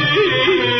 Maria. 0.00 0.79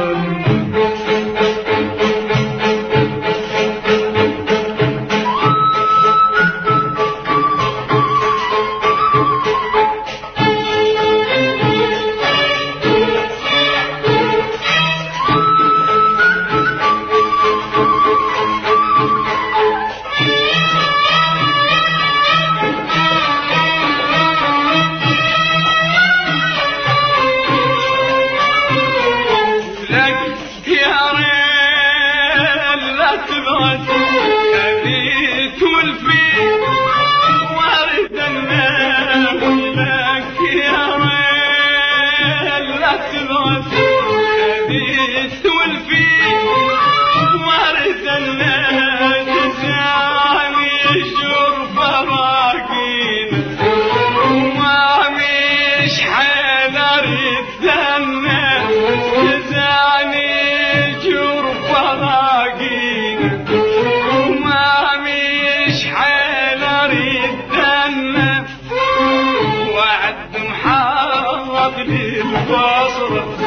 محاض 71.61 71.79
للبصرة 71.79 73.37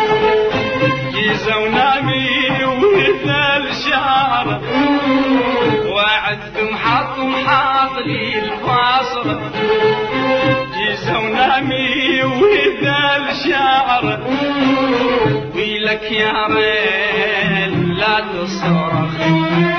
جيزة 1.15 1.59
ونامي 1.59 2.65
وعد 5.87 6.39
محط 6.73 7.19
محاط 7.19 7.99
للبصرة 8.07 9.51
جيزة 10.79 11.19
ونامي 11.19 12.23
وهذا 12.23 13.31
الشعر 13.31 14.21
ويلك 15.55 16.13
يا 16.13 16.47
ريل 16.47 17.99
لا 17.99 18.21
تصرخ 18.21 19.15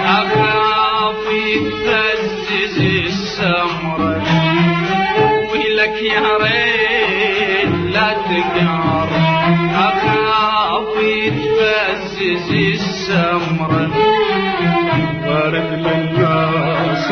أخاف 0.06 1.16
يتزز 1.32 2.78
السمرة 3.06 4.24
ويلك 5.52 6.02
يا 6.02 6.38
ريل 6.38 6.95
لا 8.06 8.14
تقهر 8.14 9.10
أخاف 9.76 11.04
يتفزز 11.04 12.50
السمرة 12.52 13.90
وارد 15.28 15.70
للناس 15.86 17.12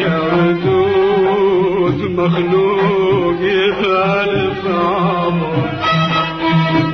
يا 0.00 0.18
ردود 0.32 2.00
مخلوق 2.10 3.40
يخالف 3.40 4.66
عمره 4.66 5.70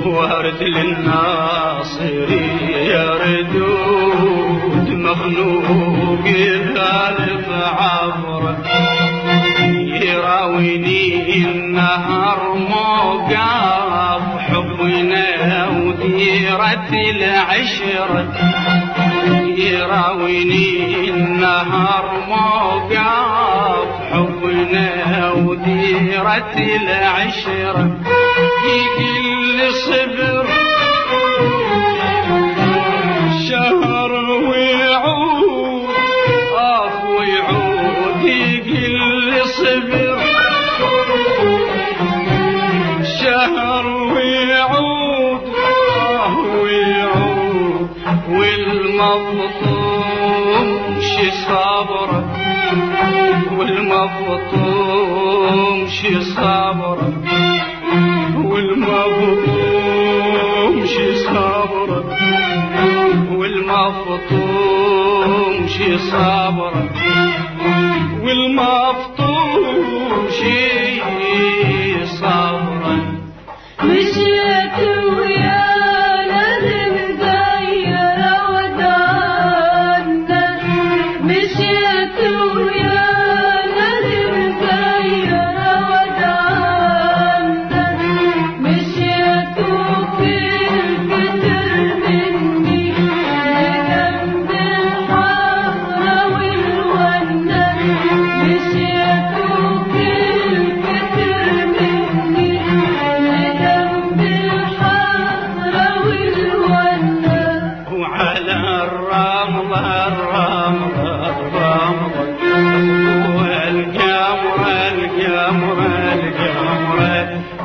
وارد 0.06 0.62
للناصر 0.62 2.29
ردود 3.25 4.88
مخلوق 4.88 6.26
يخالف 6.26 7.49
عبره 7.50 8.02
موقف 13.03 14.23
حبنا 14.39 15.69
وديرة 15.69 16.91
العشرة 17.11 18.33
يراويني 19.57 21.11
النهر 21.11 22.05
موقف 22.29 23.89
حبنا 24.13 25.31
وديرة 25.33 26.55
العشرة 26.57 27.91
شهر 43.23 43.87
ويعود 44.15 45.43
آه 46.09 46.37
ويعود. 46.63 47.89
والمظلوم 49.63 51.01
شي 51.01 51.31
صبره 51.31 52.21
والمظلوم 54.53 55.89
شي 55.89 56.21
صبره 56.21 57.13
والمظلوم 59.53 60.87
شي 60.87 61.15
صبره 61.15 62.05
والمفطوم 64.33 65.67
شي 65.69 65.99
صبره 65.99 66.81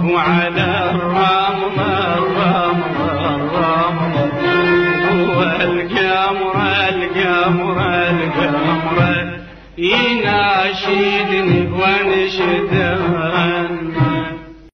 وعلى 0.04 0.92
الرملة 0.96 2.18
الرملة 2.18 3.36
الرملة 3.36 4.32
والقمرة 5.38 6.78
القمرة 6.90 8.10
القمرة 8.10 9.40
يناشدني 9.78 11.68
وانشد 11.80 12.74